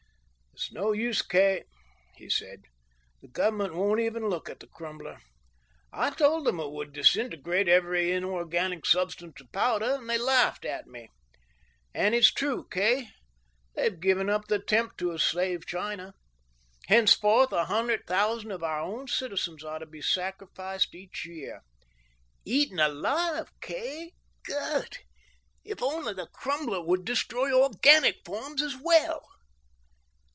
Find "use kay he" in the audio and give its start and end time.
0.91-2.29